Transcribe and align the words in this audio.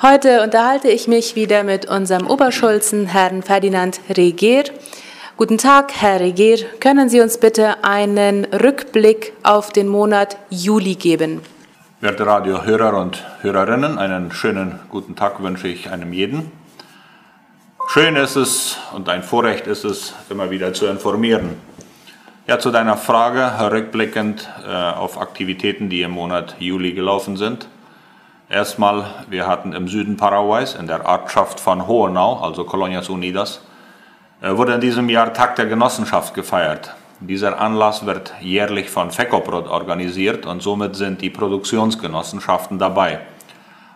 Heute 0.00 0.44
unterhalte 0.44 0.86
ich 0.86 1.08
mich 1.08 1.34
wieder 1.34 1.64
mit 1.64 1.86
unserem 1.86 2.28
Oberschulzen, 2.28 3.06
Herrn 3.06 3.42
Ferdinand 3.42 4.00
Regier. 4.08 4.62
Guten 5.36 5.58
Tag, 5.58 5.90
Herr 5.92 6.20
Regier. 6.20 6.58
Können 6.78 7.08
Sie 7.08 7.20
uns 7.20 7.38
bitte 7.38 7.82
einen 7.82 8.44
Rückblick 8.44 9.32
auf 9.42 9.70
den 9.70 9.88
Monat 9.88 10.36
Juli 10.50 10.94
geben? 10.94 11.40
Werte 12.00 12.24
Radiohörer 12.24 12.96
und 12.96 13.24
Hörerinnen, 13.40 13.98
einen 13.98 14.30
schönen 14.30 14.78
guten 14.88 15.16
Tag 15.16 15.42
wünsche 15.42 15.66
ich 15.66 15.90
einem 15.90 16.12
jeden. 16.12 16.52
Schön 17.88 18.14
ist 18.14 18.36
es 18.36 18.78
und 18.94 19.08
ein 19.08 19.24
Vorrecht 19.24 19.66
ist 19.66 19.84
es, 19.84 20.14
immer 20.30 20.48
wieder 20.52 20.72
zu 20.74 20.86
informieren. 20.86 21.56
Ja, 22.46 22.60
zu 22.60 22.70
deiner 22.70 22.96
Frage, 22.96 23.50
rückblickend 23.72 24.48
äh, 24.64 24.72
auf 24.72 25.20
Aktivitäten, 25.20 25.88
die 25.88 26.02
im 26.02 26.12
Monat 26.12 26.54
Juli 26.60 26.92
gelaufen 26.92 27.36
sind. 27.36 27.66
Erstmal, 28.50 29.04
wir 29.28 29.46
hatten 29.46 29.74
im 29.74 29.88
Süden 29.88 30.16
Paraguays, 30.16 30.74
in 30.74 30.86
der 30.86 31.04
Ortschaft 31.04 31.60
von 31.60 31.86
Hohenau, 31.86 32.40
also 32.40 32.64
Colonias 32.64 33.10
Unidas, 33.10 33.60
äh, 34.40 34.56
wurde 34.56 34.72
in 34.72 34.80
diesem 34.80 35.10
Jahr 35.10 35.34
Tag 35.34 35.56
der 35.56 35.66
Genossenschaft 35.66 36.32
gefeiert. 36.32 36.94
Dieser 37.20 37.60
Anlass 37.60 38.06
wird 38.06 38.32
jährlich 38.40 38.88
von 38.88 39.10
FECOPROD 39.10 39.68
organisiert 39.68 40.46
und 40.46 40.62
somit 40.62 40.96
sind 40.96 41.20
die 41.20 41.28
Produktionsgenossenschaften 41.28 42.78
dabei. 42.78 43.20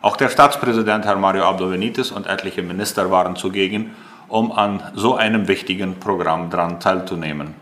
Auch 0.03 0.19
der 0.19 0.29
Staatspräsident 0.29 1.07
Herr 1.07 1.17
Mario 1.17 1.45
Abdo 1.45 1.69
Benitez 1.71 2.11
und 2.11 2.27
etliche 2.27 2.63
Minister 2.63 3.11
waren 3.11 3.37
zugegen, 3.37 3.95
um 4.29 4.53
an 4.53 4.83
so 4.95 5.15
einem 5.15 5.49
wichtigen 5.49 5.99
Programm 5.99 6.51
daran 6.51 6.79
teilzunehmen. 6.79 7.62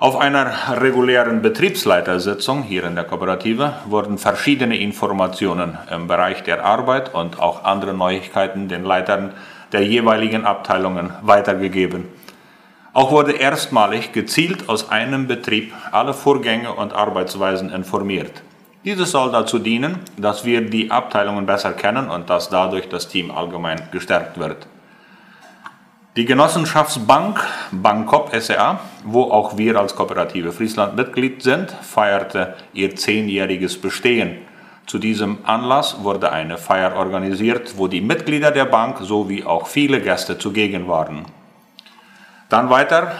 Auf 0.00 0.16
einer 0.16 0.80
regulären 0.80 1.42
Betriebsleitersitzung 1.42 2.62
hier 2.62 2.84
in 2.84 2.94
der 2.94 3.04
Kooperative 3.04 3.74
wurden 3.84 4.16
verschiedene 4.16 4.78
Informationen 4.78 5.76
im 5.94 6.06
Bereich 6.06 6.42
der 6.42 6.64
Arbeit 6.64 7.12
und 7.14 7.38
auch 7.38 7.64
andere 7.64 7.92
Neuigkeiten 7.92 8.66
den 8.66 8.82
Leitern 8.82 9.34
der 9.72 9.84
jeweiligen 9.84 10.46
Abteilungen 10.46 11.12
weitergegeben. 11.20 12.08
Auch 12.94 13.10
wurde 13.10 13.32
erstmalig 13.32 14.12
gezielt 14.12 14.70
aus 14.70 14.88
einem 14.88 15.26
Betrieb 15.26 15.74
alle 15.92 16.14
Vorgänge 16.14 16.72
und 16.72 16.94
Arbeitsweisen 16.94 17.70
informiert. 17.70 18.42
Dieses 18.86 19.10
soll 19.10 19.30
dazu 19.30 19.58
dienen, 19.58 19.98
dass 20.16 20.46
wir 20.46 20.62
die 20.62 20.90
Abteilungen 20.90 21.44
besser 21.44 21.72
kennen 21.72 22.08
und 22.08 22.30
dass 22.30 22.48
dadurch 22.48 22.88
das 22.88 23.06
Team 23.08 23.30
allgemein 23.30 23.82
gestärkt 23.92 24.38
wird. 24.38 24.66
Die 26.16 26.24
Genossenschaftsbank 26.24 27.40
Bankop 27.70 28.34
SEA, 28.34 28.80
wo 29.04 29.30
auch 29.30 29.56
wir 29.56 29.78
als 29.78 29.94
Kooperative 29.94 30.50
Friesland 30.50 30.96
Mitglied 30.96 31.40
sind, 31.40 31.70
feierte 31.70 32.56
ihr 32.72 32.96
zehnjähriges 32.96 33.80
Bestehen. 33.80 34.38
Zu 34.86 34.98
diesem 34.98 35.38
Anlass 35.44 36.02
wurde 36.02 36.32
eine 36.32 36.58
Feier 36.58 36.96
organisiert, 36.96 37.74
wo 37.78 37.86
die 37.86 38.00
Mitglieder 38.00 38.50
der 38.50 38.64
Bank 38.64 38.98
sowie 39.02 39.44
auch 39.44 39.68
viele 39.68 40.00
Gäste 40.00 40.36
zugegen 40.36 40.88
waren. 40.88 41.26
Dann 42.48 42.70
weiter 42.70 43.12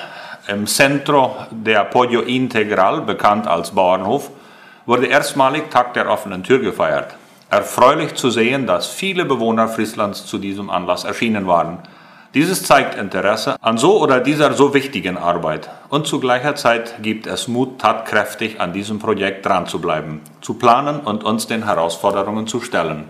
im 0.48 0.66
Centro 0.66 1.36
de 1.52 1.77
Apoyo 1.77 2.22
Integral, 2.22 3.02
bekannt 3.02 3.47
als 3.47 3.70
Bauernhof, 3.70 4.32
wurde 4.84 5.06
erstmalig 5.06 5.70
Tag 5.70 5.94
der 5.94 6.10
offenen 6.10 6.42
Tür 6.42 6.58
gefeiert. 6.58 7.14
Erfreulich 7.50 8.14
zu 8.16 8.30
sehen, 8.30 8.66
dass 8.66 8.88
viele 8.88 9.25
Bewohner 9.25 9.69
Frieslands 9.69 10.27
zu 10.27 10.38
diesem 10.38 10.70
Anlass 10.70 11.04
erschienen 11.04 11.47
waren. 11.47 11.78
Dieses 12.33 12.62
zeigt 12.62 12.95
Interesse 12.95 13.56
an 13.61 13.77
so 13.77 14.00
oder 14.00 14.20
dieser 14.20 14.53
so 14.53 14.73
wichtigen 14.73 15.17
Arbeit 15.17 15.69
und 15.89 16.06
zu 16.06 16.20
gleicher 16.20 16.55
Zeit 16.55 17.03
gibt 17.03 17.27
es 17.27 17.48
Mut, 17.48 17.81
tatkräftig 17.81 18.61
an 18.61 18.72
diesem 18.72 19.00
Projekt 19.00 19.47
dran 19.47 19.67
zu 19.67 19.81
bleiben, 19.81 20.20
zu 20.41 20.55
planen 20.55 21.00
und 21.00 21.25
uns 21.25 21.48
den 21.48 21.64
Herausforderungen 21.64 22.47
zu 22.47 22.61
stellen. 22.61 23.06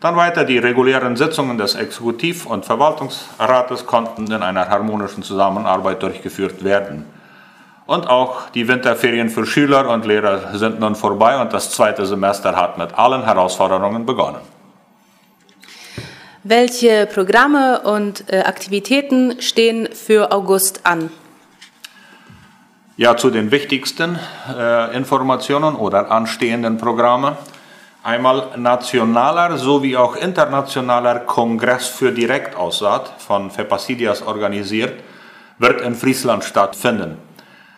Dann 0.00 0.16
weiter 0.16 0.44
die 0.44 0.56
regulären 0.56 1.16
Sitzungen 1.16 1.58
des 1.58 1.74
Exekutiv- 1.74 2.46
und 2.46 2.64
Verwaltungsrates 2.64 3.84
konnten 3.84 4.26
in 4.32 4.42
einer 4.42 4.70
harmonischen 4.70 5.22
Zusammenarbeit 5.22 6.02
durchgeführt 6.02 6.64
werden. 6.64 7.04
Und 7.84 8.08
auch 8.08 8.48
die 8.54 8.66
Winterferien 8.66 9.28
für 9.28 9.44
Schüler 9.44 9.90
und 9.90 10.06
Lehrer 10.06 10.56
sind 10.56 10.80
nun 10.80 10.94
vorbei 10.94 11.38
und 11.38 11.52
das 11.52 11.72
zweite 11.72 12.06
Semester 12.06 12.56
hat 12.56 12.78
mit 12.78 12.98
allen 12.98 13.24
Herausforderungen 13.24 14.06
begonnen. 14.06 14.53
Welche 16.46 17.06
Programme 17.06 17.80
und 17.80 18.30
äh, 18.30 18.40
Aktivitäten 18.40 19.40
stehen 19.40 19.88
für 19.94 20.30
August 20.30 20.84
an? 20.84 21.08
Ja, 22.98 23.16
zu 23.16 23.30
den 23.30 23.50
wichtigsten 23.50 24.18
äh, 24.54 24.94
Informationen 24.94 25.74
oder 25.74 26.10
anstehenden 26.10 26.76
Programme. 26.76 27.38
Einmal 28.02 28.58
nationaler 28.58 29.56
sowie 29.56 29.96
auch 29.96 30.16
internationaler 30.16 31.20
Kongress 31.20 31.86
für 31.86 32.12
Direktaussaat 32.12 33.22
von 33.22 33.50
FEPASIDIAS 33.50 34.20
organisiert, 34.20 34.92
wird 35.58 35.80
in 35.80 35.94
Friesland 35.94 36.44
stattfinden. 36.44 37.16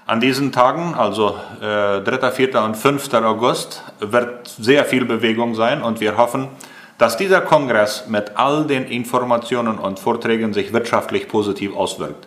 An 0.06 0.18
diesen 0.18 0.50
Tagen, 0.50 0.94
also 0.94 1.36
äh, 1.60 2.00
3., 2.00 2.32
4. 2.32 2.62
und 2.62 2.76
5. 2.76 3.14
August, 3.14 3.84
wird 4.00 4.48
sehr 4.48 4.84
viel 4.84 5.04
Bewegung 5.04 5.54
sein 5.54 5.84
und 5.84 6.00
wir 6.00 6.16
hoffen, 6.16 6.48
dass 6.98 7.16
dieser 7.16 7.42
Kongress 7.42 8.06
mit 8.08 8.32
all 8.36 8.66
den 8.66 8.86
Informationen 8.86 9.78
und 9.78 9.98
Vorträgen 9.98 10.54
sich 10.54 10.72
wirtschaftlich 10.72 11.28
positiv 11.28 11.76
auswirkt. 11.76 12.26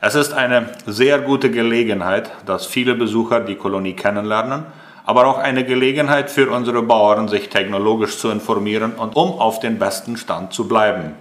Es 0.00 0.14
ist 0.14 0.32
eine 0.32 0.70
sehr 0.86 1.18
gute 1.18 1.50
Gelegenheit, 1.50 2.30
dass 2.46 2.64
viele 2.64 2.94
Besucher 2.94 3.40
die 3.40 3.56
Kolonie 3.56 3.92
kennenlernen, 3.92 4.64
aber 5.04 5.26
auch 5.26 5.38
eine 5.38 5.64
Gelegenheit 5.64 6.30
für 6.30 6.50
unsere 6.50 6.82
Bauern, 6.82 7.28
sich 7.28 7.50
technologisch 7.50 8.18
zu 8.18 8.30
informieren 8.30 8.92
und 8.92 9.16
um 9.16 9.32
auf 9.32 9.60
den 9.60 9.78
besten 9.78 10.16
Stand 10.16 10.54
zu 10.54 10.66
bleiben. 10.66 11.14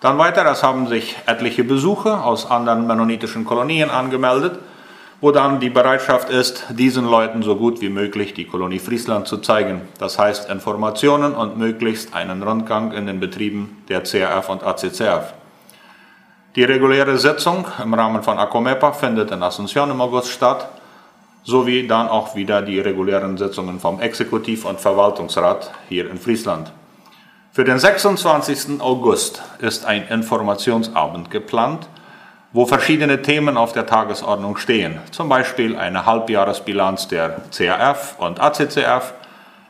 Dann 0.00 0.18
weiter, 0.18 0.44
es 0.50 0.62
haben 0.62 0.88
sich 0.88 1.16
etliche 1.26 1.64
Besucher 1.64 2.24
aus 2.24 2.50
anderen 2.50 2.86
mennonitischen 2.86 3.44
Kolonien 3.44 3.90
angemeldet 3.90 4.58
wo 5.20 5.32
dann 5.32 5.60
die 5.60 5.68
Bereitschaft 5.68 6.30
ist, 6.30 6.64
diesen 6.70 7.04
Leuten 7.04 7.42
so 7.42 7.56
gut 7.56 7.80
wie 7.80 7.90
möglich 7.90 8.32
die 8.32 8.46
Kolonie 8.46 8.78
Friesland 8.78 9.28
zu 9.28 9.38
zeigen. 9.38 9.82
Das 9.98 10.18
heißt 10.18 10.48
Informationen 10.48 11.34
und 11.34 11.58
möglichst 11.58 12.14
einen 12.14 12.42
Rundgang 12.42 12.92
in 12.92 13.06
den 13.06 13.20
Betrieben 13.20 13.82
der 13.88 14.02
CRF 14.02 14.48
und 14.48 14.62
ACCF. 14.62 15.34
Die 16.56 16.64
reguläre 16.64 17.18
Sitzung 17.18 17.66
im 17.82 17.94
Rahmen 17.94 18.22
von 18.22 18.38
ACOMEPA 18.38 18.92
findet 18.92 19.30
in 19.30 19.42
Asunción 19.42 19.90
im 19.90 20.00
August 20.00 20.30
statt, 20.30 20.68
sowie 21.44 21.86
dann 21.86 22.08
auch 22.08 22.34
wieder 22.34 22.62
die 22.62 22.80
regulären 22.80 23.36
Sitzungen 23.36 23.78
vom 23.78 24.00
Exekutiv- 24.00 24.64
und 24.64 24.80
Verwaltungsrat 24.80 25.70
hier 25.88 26.10
in 26.10 26.18
Friesland. 26.18 26.72
Für 27.52 27.64
den 27.64 27.78
26. 27.78 28.80
August 28.80 29.42
ist 29.58 29.84
ein 29.84 30.06
Informationsabend 30.08 31.30
geplant, 31.30 31.88
wo 32.52 32.66
verschiedene 32.66 33.22
Themen 33.22 33.56
auf 33.56 33.72
der 33.72 33.86
Tagesordnung 33.86 34.56
stehen, 34.56 34.98
zum 35.12 35.28
Beispiel 35.28 35.76
eine 35.76 36.04
Halbjahresbilanz 36.06 37.08
der 37.08 37.42
CAF 37.56 38.16
und 38.18 38.40
ACCF, 38.40 39.14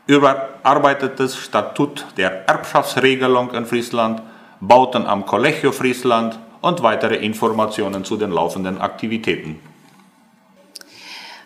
überarbeitetes 0.07 1.37
Statut 1.37 2.05
der 2.17 2.47
Erbschaftsregelung 2.47 3.53
in 3.53 3.65
Friesland, 3.65 4.21
Bauten 4.59 5.05
am 5.05 5.25
Collegio 5.25 5.71
Friesland 5.71 6.37
und 6.61 6.83
weitere 6.83 7.15
Informationen 7.15 8.03
zu 8.03 8.17
den 8.17 8.31
laufenden 8.31 8.79
Aktivitäten. 8.79 9.59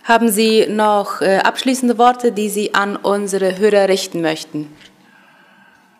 Haben 0.03 0.29
Sie 0.29 0.67
noch 0.69 1.21
äh, 1.21 1.39
abschließende 1.39 1.97
Worte, 1.97 2.31
die 2.31 2.49
Sie 2.49 2.75
an 2.75 2.95
unsere 2.95 3.57
Hörer 3.57 3.89
richten 3.89 4.21
möchten? 4.21 4.71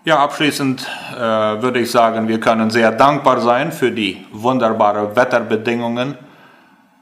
Ja, 0.04 0.20
abschließend 0.20 0.86
äh, 1.16 1.20
würde 1.20 1.80
ich 1.80 1.90
sagen, 1.90 2.28
wir 2.28 2.40
können 2.40 2.70
sehr 2.70 2.92
dankbar 2.92 3.42
sein 3.42 3.72
für 3.72 3.92
die 3.92 4.25
wunderbaren 4.42 5.16
Wetterbedingungen 5.16 6.18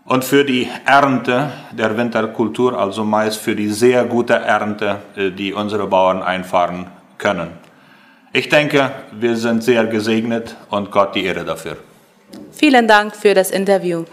und 0.05 0.23
für 0.23 0.43
die 0.43 0.67
Ernte 0.85 1.51
der 1.71 1.95
Winterkultur, 1.97 2.77
also 2.77 3.03
meist 3.03 3.37
für 3.37 3.55
die 3.55 3.69
sehr 3.69 4.03
gute 4.05 4.33
Ernte, 4.33 4.97
äh, 5.15 5.31
die 5.31 5.53
unsere 5.53 5.87
Bauern 5.87 6.21
einfahren 6.21 6.87
können. 7.17 7.51
Ich 8.33 8.49
denke, 8.49 8.91
wir 9.11 9.35
sind 9.37 9.63
sehr 9.63 9.85
gesegnet 9.85 10.55
und 10.69 10.91
Gott 10.91 11.15
die 11.15 11.23
Ehre 11.23 11.45
dafür. 11.45 11.77
Vielen 12.51 12.87
Dank 12.87 13.15
für 13.15 13.33
das 13.33 13.51
Interview. 13.51 14.05